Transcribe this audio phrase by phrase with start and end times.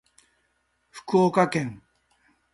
[0.89, 1.83] 福岡県